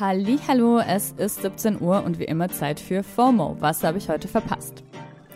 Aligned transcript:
Hallo, 0.00 0.78
es 0.78 1.12
ist 1.18 1.42
17 1.42 1.82
Uhr 1.82 2.02
und 2.02 2.18
wie 2.18 2.24
immer 2.24 2.48
Zeit 2.48 2.80
für 2.80 3.02
FOMO. 3.02 3.58
Was 3.60 3.84
habe 3.84 3.98
ich 3.98 4.08
heute 4.08 4.28
verpasst? 4.28 4.82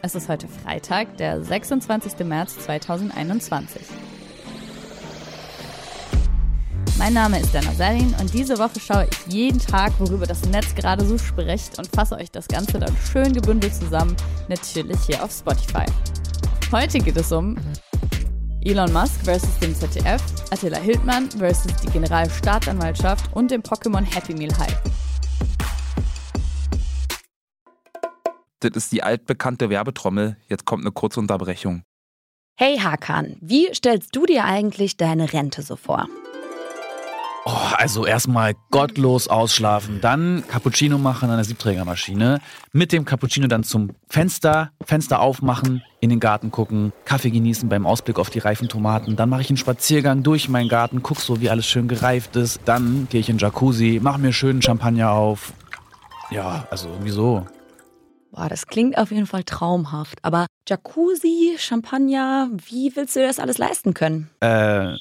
Es 0.01 0.15
ist 0.15 0.31
heute 0.31 0.49
Freitag, 0.49 1.19
der 1.19 1.43
26. 1.43 2.21
März 2.21 2.59
2021. 2.61 3.83
Mein 6.97 7.13
Name 7.13 7.41
ist 7.41 7.55
Dana 7.55 7.75
Salin 7.75 8.15
und 8.19 8.33
diese 8.33 8.59
Woche 8.59 8.81
schaue 8.81 9.07
ich 9.11 9.35
jeden 9.35 9.59
Tag, 9.59 9.93
worüber 9.99 10.25
das 10.25 10.43
Netz 10.47 10.75
gerade 10.75 11.05
so 11.05 11.19
spricht 11.19 11.77
und 11.77 11.87
fasse 11.89 12.17
euch 12.17 12.31
das 12.31 12.49
Ganze 12.49 12.79
dann 12.79 12.97
schön 13.13 13.35
gebündelt 13.35 13.75
zusammen, 13.75 14.17
natürlich 14.49 15.01
hier 15.03 15.23
auf 15.23 15.31
Spotify. 15.31 15.85
Heute 16.73 17.01
geht 17.01 17.19
es 17.19 17.31
um 17.33 17.59
Elon 18.67 18.91
Musk 18.95 19.23
versus 19.23 19.59
dem 19.59 19.75
ZDF, 19.75 20.23
Attila 20.51 20.79
Hildmann 20.79 21.31
versus 21.31 21.71
die 21.83 21.87
Generalstaatsanwaltschaft 21.89 23.31
und 23.37 23.51
dem 23.51 23.61
Pokémon 23.61 24.03
Happy 24.03 24.35
Meal 24.35 24.57
Hype. 24.57 24.81
Das 28.61 28.71
ist 28.75 28.93
die 28.93 29.03
altbekannte 29.03 29.69
Werbetrommel. 29.69 30.39
Jetzt 30.49 30.65
kommt 30.65 30.83
eine 30.83 30.93
kurze 30.93 31.21
Unterbrechung. 31.21 31.83
Hey 32.59 32.79
Hakan, 32.79 33.37
wie 33.43 33.69
stellst 33.75 34.17
du 34.17 34.25
dir 34.25 34.47
eigentlich 34.47 34.97
deine 34.97 35.35
Rente 35.35 35.61
so 35.61 35.77
vor? 35.77 36.09
Oh, 37.47 37.75
also 37.77 38.07
erstmal 38.07 38.55
gottlos 38.71 39.29
ausschlafen, 39.29 40.01
dann 40.01 40.45
Cappuccino 40.49 40.97
machen 40.97 41.29
an 41.29 41.37
der 41.37 41.45
Siebträgermaschine, 41.45 42.41
mit 42.73 42.91
dem 42.91 43.05
Cappuccino 43.05 43.49
dann 43.49 43.65
zum 43.65 43.91
Fenster, 44.09 44.71
Fenster 44.83 45.21
aufmachen, 45.21 45.83
in 46.01 46.09
den 46.09 46.21
Garten 46.21 46.51
gucken, 46.51 46.95
Kaffee 47.05 47.31
genießen 47.31 47.69
beim 47.69 47.85
Ausblick 47.85 48.19
auf 48.19 48.31
die 48.31 48.39
reifen 48.39 48.71
Tomaten, 48.71 49.17
dann 49.17 49.29
mache 49.29 49.43
ich 49.43 49.51
einen 49.51 49.59
Spaziergang 49.59 50.23
durch 50.23 50.49
meinen 50.49 50.71
Garten, 50.71 51.03
guck 51.03 51.21
so, 51.21 51.43
wie 51.43 51.51
alles 51.51 51.67
schön 51.67 51.87
gereift 51.87 52.35
ist, 52.37 52.61
dann 52.65 53.09
gehe 53.11 53.21
ich 53.21 53.29
in 53.29 53.37
den 53.37 53.43
Jacuzzi, 53.43 54.01
mache 54.03 54.19
mir 54.19 54.33
schönen 54.33 54.63
Champagner 54.63 55.11
auf. 55.11 55.53
Ja, 56.31 56.67
also 56.71 56.89
irgendwie 56.89 57.11
so. 57.11 57.47
Boah, 58.31 58.49
das 58.49 58.67
klingt 58.67 58.97
auf 58.97 59.11
jeden 59.11 59.27
Fall 59.27 59.45
traumhaft. 59.45 60.19
Aber 60.23 60.47
Jacuzzi, 60.67 61.57
Champagner, 61.59 62.49
wie 62.69 62.97
willst 62.97 63.15
du 63.15 63.21
dir 63.21 63.27
das 63.27 63.39
alles 63.39 63.59
leisten 63.59 63.93
können? 63.93 64.31
Äh, 64.41 64.97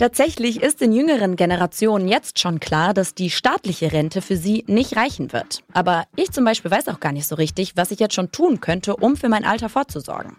Tatsächlich 0.00 0.62
ist 0.62 0.80
in 0.80 0.92
jüngeren 0.92 1.36
Generationen 1.36 2.08
jetzt 2.08 2.38
schon 2.38 2.58
klar, 2.58 2.94
dass 2.94 3.14
die 3.14 3.28
staatliche 3.28 3.92
Rente 3.92 4.22
für 4.22 4.38
sie 4.38 4.64
nicht 4.66 4.96
reichen 4.96 5.30
wird. 5.34 5.62
Aber 5.74 6.04
ich 6.16 6.30
zum 6.30 6.46
Beispiel 6.46 6.70
weiß 6.70 6.88
auch 6.88 7.00
gar 7.00 7.12
nicht 7.12 7.26
so 7.26 7.34
richtig, 7.34 7.76
was 7.76 7.90
ich 7.90 8.00
jetzt 8.00 8.14
schon 8.14 8.32
tun 8.32 8.62
könnte, 8.62 8.96
um 8.96 9.14
für 9.14 9.28
mein 9.28 9.44
Alter 9.44 9.68
vorzusorgen. 9.68 10.38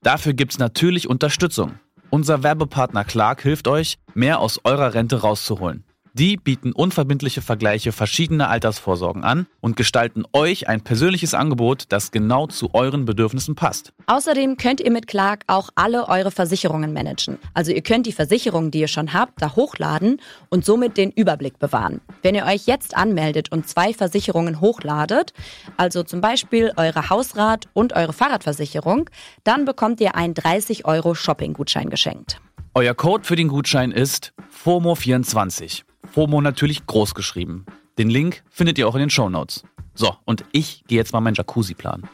dafür 0.00 0.32
gibt's 0.32 0.60
natürlich 0.60 1.08
Unterstützung. 1.08 1.80
Unser 2.10 2.44
Werbepartner 2.44 3.02
Clark 3.02 3.42
hilft 3.42 3.66
euch, 3.66 3.98
mehr 4.14 4.38
aus 4.38 4.60
eurer 4.62 4.94
Rente 4.94 5.22
rauszuholen. 5.22 5.82
Die 6.12 6.36
bieten 6.36 6.72
unverbindliche 6.72 7.40
Vergleiche 7.40 7.92
verschiedener 7.92 8.50
Altersvorsorgen 8.50 9.22
an 9.22 9.46
und 9.60 9.76
gestalten 9.76 10.24
euch 10.32 10.68
ein 10.68 10.80
persönliches 10.80 11.34
Angebot, 11.34 11.84
das 11.90 12.10
genau 12.10 12.48
zu 12.48 12.74
euren 12.74 13.04
Bedürfnissen 13.04 13.54
passt. 13.54 13.92
Außerdem 14.06 14.56
könnt 14.56 14.80
ihr 14.80 14.90
mit 14.90 15.06
Clark 15.06 15.44
auch 15.46 15.70
alle 15.76 16.08
eure 16.08 16.32
Versicherungen 16.32 16.92
managen. 16.92 17.38
Also 17.54 17.70
ihr 17.70 17.82
könnt 17.82 18.06
die 18.06 18.12
Versicherungen, 18.12 18.72
die 18.72 18.80
ihr 18.80 18.88
schon 18.88 19.12
habt, 19.12 19.40
da 19.40 19.54
hochladen 19.54 20.20
und 20.48 20.64
somit 20.64 20.96
den 20.96 21.12
Überblick 21.12 21.60
bewahren. 21.60 22.00
Wenn 22.22 22.34
ihr 22.34 22.44
euch 22.44 22.66
jetzt 22.66 22.96
anmeldet 22.96 23.52
und 23.52 23.68
zwei 23.68 23.94
Versicherungen 23.94 24.60
hochladet, 24.60 25.32
also 25.76 26.02
zum 26.02 26.20
Beispiel 26.20 26.72
eure 26.76 27.08
Hausrat- 27.08 27.68
und 27.72 27.92
eure 27.92 28.12
Fahrradversicherung, 28.12 29.08
dann 29.44 29.64
bekommt 29.64 30.00
ihr 30.00 30.16
einen 30.16 30.34
30 30.34 30.86
Euro 30.86 31.14
Shopping-Gutschein 31.14 31.88
geschenkt. 31.88 32.40
Euer 32.74 32.94
Code 32.94 33.24
für 33.24 33.36
den 33.36 33.48
Gutschein 33.48 33.92
ist 33.92 34.32
FOMO24. 34.64 35.82
FOMO 36.10 36.40
natürlich 36.40 36.86
groß 36.86 37.14
geschrieben. 37.14 37.66
Den 37.96 38.10
Link 38.10 38.42
findet 38.48 38.78
ihr 38.78 38.88
auch 38.88 38.94
in 38.94 39.00
den 39.00 39.10
Shownotes. 39.10 39.62
So, 39.94 40.14
und 40.24 40.44
ich 40.52 40.84
gehe 40.88 40.98
jetzt 40.98 41.12
mal 41.12 41.20
meinen 41.20 41.34
Jacuzzi 41.34 41.74
planen. 41.74 42.08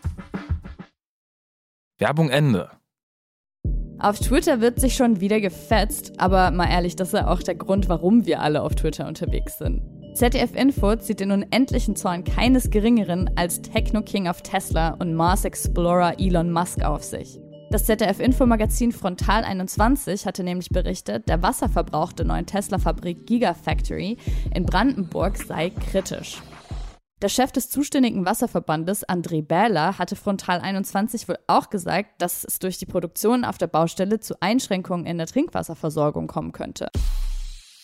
Werbung 1.99 2.29
Ende. 2.29 2.71
Auf 3.99 4.19
Twitter 4.19 4.61
wird 4.61 4.79
sich 4.79 4.95
schon 4.95 5.21
wieder 5.21 5.41
gefetzt, 5.41 6.21
aber 6.21 6.51
mal 6.51 6.69
ehrlich, 6.69 6.97
das 6.97 7.09
ist 7.09 7.15
ja 7.15 7.29
auch 7.29 7.43
der 7.43 7.55
Grund, 7.55 7.89
warum 7.89 8.27
wir 8.27 8.41
alle 8.43 8.61
auf 8.63 8.75
Twitter 8.75 9.07
unterwegs 9.07 9.57
sind. 9.57 9.83
ZDF 10.15 10.55
Info 10.55 10.97
zieht 10.97 11.21
den 11.21 11.31
unendlichen 11.31 11.97
Zorn 11.97 12.25
keines 12.25 12.71
Geringeren 12.71 13.31
als 13.37 13.63
Techno-King 13.63 14.29
of 14.29 14.43
Tesla 14.43 14.91
und 14.99 15.15
Mars 15.15 15.45
Explorer 15.45 16.19
Elon 16.19 16.51
Musk 16.51 16.83
auf 16.83 17.03
sich. 17.03 17.39
Das 17.69 17.85
ZDF 17.85 18.21
Info-Magazin 18.21 18.93
Frontal 18.93 19.43
21 19.43 20.25
hatte 20.25 20.45
nämlich 20.45 20.69
berichtet, 20.69 21.29
der 21.29 21.43
Wasserverbrauch 21.43 22.13
der 22.13 22.25
neuen 22.25 22.47
Tesla-Fabrik 22.47 23.27
Gigafactory 23.27 24.19
in 24.55 24.65
Brandenburg 24.65 25.37
sei 25.37 25.71
kritisch. 25.71 26.41
Der 27.23 27.29
Chef 27.29 27.51
des 27.51 27.69
zuständigen 27.69 28.25
Wasserverbandes, 28.25 29.09
André 29.09 29.43
Bähler, 29.43 29.99
hatte 29.99 30.15
Frontal 30.15 30.61
21 30.61 31.29
wohl 31.29 31.39
auch 31.49 31.69
gesagt, 31.69 32.23
dass 32.23 32.45
es 32.45 32.61
durch 32.61 32.79
die 32.79 32.87
Produktion 32.87 33.45
auf 33.45 33.59
der 33.59 33.67
Baustelle 33.67 34.21
zu 34.21 34.41
Einschränkungen 34.41 35.05
in 35.05 35.19
der 35.19 35.27
Trinkwasserversorgung 35.27 36.29
kommen 36.29 36.53
könnte. 36.53 36.89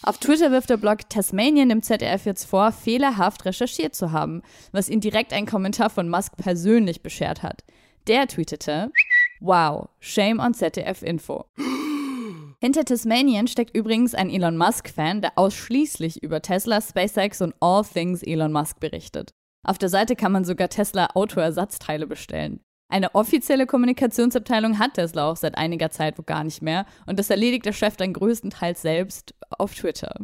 Auf 0.04 0.19
Twitter 0.19 0.53
wirft 0.53 0.71
der 0.71 0.76
Blog 0.76 1.09
Tasmanian 1.09 1.69
dem 1.69 1.82
ZDF 1.82 2.25
jetzt 2.25 2.44
vor, 2.44 2.71
fehlerhaft 2.71 3.44
recherchiert 3.44 3.97
zu 3.97 4.12
haben, 4.12 4.42
was 4.71 4.88
ihn 4.88 5.00
direkt 5.00 5.32
ein 5.32 5.47
Kommentar 5.47 5.91
von 5.91 6.09
Musk 6.09 6.37
persönlich 6.37 7.03
beschert 7.03 7.42
hat. 7.42 7.65
Der 8.09 8.26
tweetete, 8.26 8.91
Wow, 9.44 9.88
shame 9.98 10.38
on 10.38 10.54
ZDF 10.54 11.03
Info. 11.03 11.47
Hinter 12.60 12.84
Tasmanian 12.84 13.48
steckt 13.48 13.76
übrigens 13.76 14.14
ein 14.14 14.30
Elon 14.30 14.56
Musk-Fan, 14.56 15.20
der 15.20 15.32
ausschließlich 15.34 16.22
über 16.22 16.41
Tesla, 16.42 16.80
SpaceX 16.80 17.42
und 17.42 17.53
all 17.58 17.82
things 17.82 18.22
Elon 18.22 18.53
Musk 18.53 18.78
berichtet. 18.78 19.32
Auf 19.66 19.78
der 19.78 19.88
Seite 19.88 20.14
kann 20.14 20.30
man 20.30 20.44
sogar 20.44 20.69
Tesla-Autoersatzteile 20.69 22.06
bestellen. 22.06 22.60
Eine 22.88 23.16
offizielle 23.16 23.66
Kommunikationsabteilung 23.66 24.78
hat 24.78 24.94
Tesla 24.94 25.28
auch 25.28 25.36
seit 25.36 25.59
einiger 25.59 25.91
Zeit 25.91 26.19
wo 26.19 26.22
gar 26.22 26.44
nicht 26.44 26.62
mehr 26.62 26.86
und 27.06 27.19
das 27.19 27.28
erledigt 27.28 27.66
der 27.66 27.72
Chef 27.72 27.97
dann 27.97 28.12
größtenteils 28.12 28.80
selbst 28.80 29.34
auf 29.59 29.74
Twitter. 29.74 30.14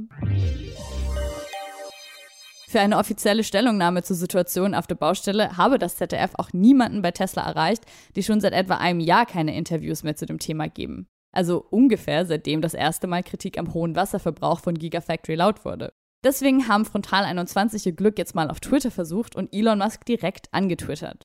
Für 2.68 2.80
eine 2.80 2.98
offizielle 2.98 3.44
Stellungnahme 3.44 4.02
zur 4.02 4.14
Situation 4.14 4.74
auf 4.74 4.86
der 4.86 4.94
Baustelle 4.94 5.56
habe 5.56 5.78
das 5.78 5.96
ZDF 5.96 6.32
auch 6.34 6.52
niemanden 6.52 7.00
bei 7.00 7.12
Tesla 7.12 7.46
erreicht, 7.46 7.82
die 8.14 8.22
schon 8.22 8.42
seit 8.42 8.52
etwa 8.52 8.74
einem 8.74 9.00
Jahr 9.00 9.24
keine 9.24 9.56
Interviews 9.56 10.02
mehr 10.02 10.16
zu 10.16 10.26
dem 10.26 10.38
Thema 10.38 10.68
geben. 10.68 11.08
Also 11.32 11.64
ungefähr 11.70 12.26
seitdem 12.26 12.60
das 12.60 12.74
erste 12.74 13.06
Mal 13.06 13.22
Kritik 13.22 13.56
am 13.56 13.72
hohen 13.72 13.96
Wasserverbrauch 13.96 14.60
von 14.60 14.74
Gigafactory 14.74 15.36
laut 15.36 15.64
wurde. 15.64 15.94
Deswegen 16.22 16.68
haben 16.68 16.84
Frontal 16.84 17.24
21 17.24 17.86
ihr 17.86 17.92
Glück 17.92 18.18
jetzt 18.18 18.34
mal 18.34 18.50
auf 18.50 18.60
Twitter 18.60 18.90
versucht 18.90 19.34
und 19.34 19.54
Elon 19.54 19.78
Musk 19.78 20.04
direkt 20.04 20.52
angetwittert. 20.52 21.22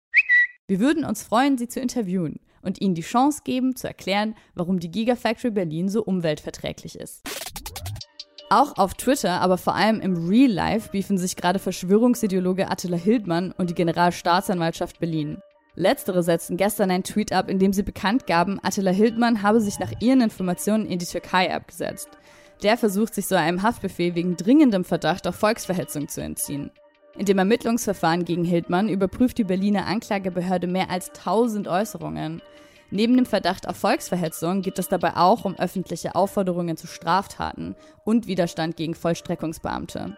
Wir 0.70 0.80
würden 0.80 1.04
uns 1.04 1.24
freuen, 1.24 1.58
Sie 1.58 1.68
zu 1.68 1.82
interviewen 1.82 2.40
und 2.62 2.80
Ihnen 2.80 2.96
die 2.96 3.02
Chance 3.02 3.42
geben, 3.44 3.76
zu 3.76 3.86
erklären, 3.86 4.36
warum 4.56 4.80
die 4.80 4.92
Gigafactory 4.92 5.52
Berlin 5.52 5.90
so 5.90 6.06
umweltverträglich 6.06 6.98
ist. 6.98 7.22
Auch 8.56 8.78
auf 8.78 8.94
Twitter, 8.94 9.42
aber 9.42 9.58
vor 9.58 9.74
allem 9.74 10.00
im 10.00 10.28
Real 10.28 10.52
Life 10.52 10.92
beefen 10.92 11.18
sich 11.18 11.36
gerade 11.36 11.58
Verschwörungsideologe 11.58 12.70
Attila 12.70 12.98
Hildmann 12.98 13.52
und 13.58 13.72
die 13.72 13.74
Generalstaatsanwaltschaft 13.74 15.00
Berlin. 15.00 15.40
Letztere 15.74 16.22
setzten 16.22 16.56
gestern 16.56 16.92
einen 16.92 17.04
Tweet 17.04 17.34
ab, 17.34 17.50
in 17.50 17.58
dem 17.58 17.74
sie 17.74 17.82
bekannt 17.82 18.28
gaben, 18.28 18.60
Attila 18.62 18.92
Hildmann 18.92 19.42
habe 19.42 19.60
sich 19.60 19.80
nach 19.80 19.92
ihren 20.02 20.22
Informationen 20.22 20.86
in 20.86 21.00
die 21.00 21.08
Türkei 21.08 21.52
abgesetzt. 21.52 22.10
Der 22.62 22.78
versucht 22.78 23.16
sich 23.16 23.26
so 23.26 23.34
einem 23.34 23.64
Haftbefehl 23.64 24.14
wegen 24.14 24.38
dringendem 24.38 24.84
Verdacht 24.84 25.26
auf 25.26 25.34
Volksverhetzung 25.34 26.08
zu 26.08 26.22
entziehen. 26.22 26.70
In 27.18 27.26
dem 27.26 27.40
Ermittlungsverfahren 27.40 28.24
gegen 28.24 28.44
Hildmann 28.44 28.88
überprüft 28.88 29.40
die 29.40 29.46
Berliner 29.46 29.88
Anklagebehörde 29.88 30.68
mehr 30.68 30.92
als 30.92 31.10
1000 31.10 31.68
Äußerungen. 31.68 32.44
Neben 32.94 33.18
dem 33.18 33.26
Verdacht 33.26 33.68
auf 33.68 33.78
Volksverhetzung 33.78 34.62
geht 34.62 34.78
es 34.78 34.88
dabei 34.88 35.16
auch 35.16 35.46
um 35.46 35.58
öffentliche 35.58 36.14
Aufforderungen 36.14 36.78
zu 36.78 36.86
Straftaten 36.86 37.76
und 38.06 38.28
Widerstand 38.28 38.78
gegen 38.78 38.94
Vollstreckungsbeamte. 38.94 40.16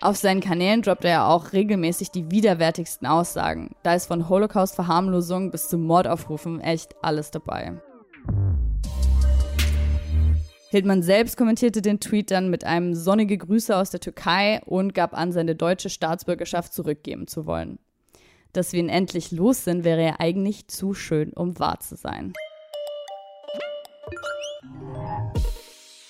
Auf 0.00 0.16
seinen 0.16 0.40
Kanälen 0.40 0.82
droppt 0.82 1.04
er 1.04 1.10
ja 1.10 1.26
auch 1.26 1.52
regelmäßig 1.52 2.12
die 2.12 2.30
widerwärtigsten 2.30 3.08
Aussagen. 3.08 3.74
Da 3.82 3.94
ist 3.94 4.06
von 4.06 4.28
Holocaust-Verharmlosung 4.28 5.50
bis 5.50 5.68
zu 5.68 5.76
Mordaufrufen 5.76 6.60
echt 6.60 6.94
alles 7.02 7.32
dabei. 7.32 7.72
Hildmann 10.70 11.02
selbst 11.02 11.36
kommentierte 11.36 11.82
den 11.82 11.98
Tweet 11.98 12.30
dann 12.30 12.50
mit 12.50 12.62
einem 12.62 12.94
sonnige 12.94 13.36
Grüße 13.36 13.76
aus 13.76 13.90
der 13.90 13.98
Türkei 13.98 14.62
und 14.64 14.94
gab 14.94 15.12
an, 15.12 15.32
seine 15.32 15.56
deutsche 15.56 15.90
Staatsbürgerschaft 15.90 16.72
zurückgeben 16.72 17.26
zu 17.26 17.46
wollen. 17.46 17.80
Dass 18.54 18.72
wir 18.72 18.78
ihn 18.78 18.88
endlich 18.88 19.32
los 19.32 19.64
sind, 19.64 19.82
wäre 19.82 20.02
ja 20.04 20.14
eigentlich 20.20 20.68
zu 20.68 20.94
schön, 20.94 21.32
um 21.32 21.58
wahr 21.58 21.80
zu 21.80 21.96
sein. 21.96 22.32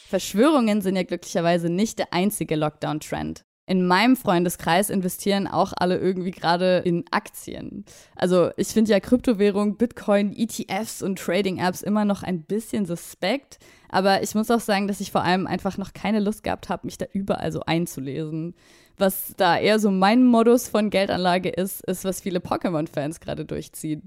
Verschwörungen 0.08 0.82
sind 0.82 0.94
ja 0.94 1.04
glücklicherweise 1.04 1.70
nicht 1.70 1.98
der 1.98 2.12
einzige 2.12 2.54
Lockdown-Trend. 2.54 3.46
In 3.66 3.86
meinem 3.86 4.14
Freundeskreis 4.14 4.90
investieren 4.90 5.46
auch 5.46 5.72
alle 5.74 5.96
irgendwie 5.96 6.32
gerade 6.32 6.82
in 6.84 7.06
Aktien. 7.10 7.86
Also 8.14 8.50
ich 8.58 8.68
finde 8.68 8.90
ja 8.90 9.00
Kryptowährung, 9.00 9.78
Bitcoin, 9.78 10.34
ETFs 10.36 11.00
und 11.00 11.18
Trading-Apps 11.18 11.80
immer 11.80 12.04
noch 12.04 12.22
ein 12.22 12.42
bisschen 12.42 12.84
suspekt. 12.84 13.58
Aber 13.88 14.22
ich 14.22 14.34
muss 14.34 14.50
auch 14.50 14.60
sagen, 14.60 14.86
dass 14.86 15.00
ich 15.00 15.10
vor 15.10 15.24
allem 15.24 15.46
einfach 15.46 15.78
noch 15.78 15.94
keine 15.94 16.20
Lust 16.20 16.42
gehabt 16.42 16.68
habe, 16.68 16.86
mich 16.86 16.98
da 16.98 17.06
überall 17.10 17.52
so 17.52 17.60
einzulesen. 17.60 18.54
Was 18.96 19.34
da 19.36 19.58
eher 19.58 19.80
so 19.80 19.90
mein 19.90 20.24
Modus 20.24 20.68
von 20.68 20.88
Geldanlage 20.88 21.48
ist, 21.48 21.84
ist, 21.86 22.04
was 22.04 22.20
viele 22.20 22.38
Pokémon-Fans 22.38 23.18
gerade 23.18 23.44
durchziehen. 23.44 24.02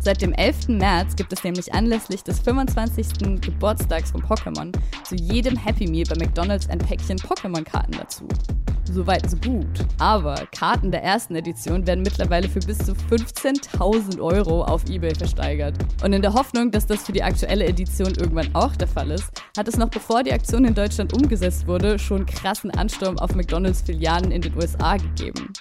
Seit 0.00 0.22
dem 0.22 0.32
11. 0.32 0.68
März 0.68 1.14
gibt 1.14 1.32
es 1.32 1.44
nämlich 1.44 1.72
anlässlich 1.72 2.24
des 2.24 2.40
25. 2.40 3.40
Geburtstags 3.40 4.10
von 4.10 4.22
Pokémon 4.22 4.76
zu 5.04 5.14
jedem 5.14 5.56
Happy 5.56 5.86
Meal 5.86 6.04
bei 6.08 6.16
McDonald's 6.16 6.68
ein 6.68 6.78
Päckchen 6.78 7.16
Pokémon-Karten 7.16 7.92
dazu. 7.92 8.26
Soweit 8.92 9.28
so 9.28 9.36
gut. 9.36 9.66
Aber 9.98 10.34
Karten 10.56 10.90
der 10.90 11.02
ersten 11.02 11.34
Edition 11.34 11.86
werden 11.86 12.02
mittlerweile 12.02 12.48
für 12.48 12.60
bis 12.60 12.78
zu 12.78 12.92
15.000 12.92 14.20
Euro 14.20 14.62
auf 14.62 14.88
Ebay 14.88 15.14
versteigert. 15.14 15.74
Und 16.02 16.12
in 16.12 16.22
der 16.22 16.34
Hoffnung, 16.34 16.70
dass 16.70 16.86
das 16.86 17.04
für 17.04 17.12
die 17.12 17.22
aktuelle 17.22 17.64
Edition 17.64 18.14
irgendwann 18.14 18.54
auch 18.54 18.76
der 18.76 18.88
Fall 18.88 19.10
ist, 19.10 19.30
hat 19.56 19.68
es 19.68 19.76
noch 19.76 19.88
bevor 19.88 20.22
die 20.22 20.32
Aktion 20.32 20.64
in 20.64 20.74
Deutschland 20.74 21.12
umgesetzt 21.12 21.66
wurde, 21.66 21.98
schon 21.98 22.26
krassen 22.26 22.70
Ansturm 22.70 23.18
auf 23.18 23.34
McDonalds 23.34 23.82
Filialen 23.82 24.30
in 24.30 24.42
den 24.42 24.54
USA 24.56 24.96
gegeben. 24.96 25.52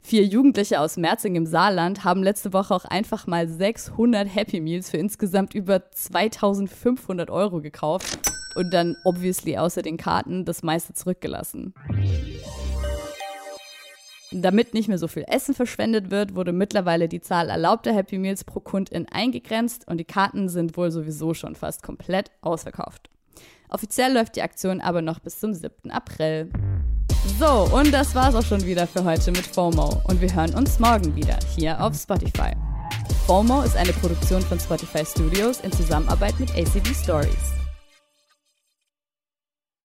Vier 0.00 0.24
Jugendliche 0.24 0.80
aus 0.80 0.96
Merzing 0.96 1.34
im 1.34 1.46
Saarland 1.46 2.04
haben 2.04 2.22
letzte 2.22 2.52
Woche 2.52 2.74
auch 2.74 2.84
einfach 2.84 3.26
mal 3.26 3.48
600 3.48 4.32
Happy 4.32 4.60
Meals 4.60 4.90
für 4.90 4.98
insgesamt 4.98 5.52
über 5.52 5.90
2500 5.90 7.28
Euro 7.28 7.60
gekauft 7.60 8.18
und 8.56 8.72
dann 8.72 8.96
obviously 9.04 9.56
außer 9.56 9.82
den 9.82 9.96
Karten 9.96 10.44
das 10.44 10.62
meiste 10.62 10.94
zurückgelassen. 10.94 11.74
Damit 14.32 14.74
nicht 14.74 14.88
mehr 14.88 14.98
so 14.98 15.06
viel 15.06 15.24
Essen 15.28 15.54
verschwendet 15.54 16.10
wird, 16.10 16.34
wurde 16.34 16.52
mittlerweile 16.52 17.08
die 17.08 17.20
Zahl 17.20 17.48
erlaubter 17.48 17.94
Happy 17.94 18.18
Meals 18.18 18.42
pro 18.42 18.58
Kundin 18.60 19.06
eingegrenzt 19.08 19.86
und 19.86 19.98
die 19.98 20.04
Karten 20.04 20.48
sind 20.48 20.76
wohl 20.76 20.90
sowieso 20.90 21.32
schon 21.32 21.54
fast 21.54 21.82
komplett 21.82 22.32
ausverkauft. 22.40 23.08
Offiziell 23.68 24.12
läuft 24.12 24.36
die 24.36 24.42
Aktion 24.42 24.80
aber 24.80 25.00
noch 25.02 25.20
bis 25.20 25.38
zum 25.38 25.54
7. 25.54 25.90
April. 25.90 26.50
So, 27.38 27.68
und 27.72 27.92
das 27.92 28.14
war's 28.14 28.34
auch 28.34 28.44
schon 28.44 28.64
wieder 28.64 28.86
für 28.86 29.04
heute 29.04 29.30
mit 29.30 29.46
FOMO. 29.46 30.02
Und 30.04 30.20
wir 30.20 30.32
hören 30.34 30.54
uns 30.54 30.78
morgen 30.78 31.14
wieder 31.14 31.38
hier 31.54 31.80
auf 31.80 31.94
Spotify. 31.94 32.52
FOMO 33.26 33.62
ist 33.62 33.76
eine 33.76 33.92
Produktion 33.92 34.40
von 34.42 34.58
Spotify 34.58 35.04
Studios 35.04 35.60
in 35.60 35.72
Zusammenarbeit 35.72 36.38
mit 36.38 36.50
ACD 36.52 36.94
Stories. 36.94 37.65